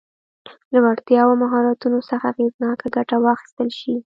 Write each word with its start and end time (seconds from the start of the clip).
له 0.73 0.79
وړتیاوو 0.85 1.33
او 1.35 1.39
مهارتونو 1.43 1.99
څخه 2.09 2.25
اغېزناکه 2.31 2.87
ګټه 2.95 3.15
واخیستل 3.19 3.69
شي. 3.79 3.93